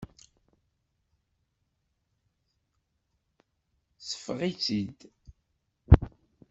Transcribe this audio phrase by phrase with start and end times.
[4.07, 4.99] Seffeɣ-itt-id.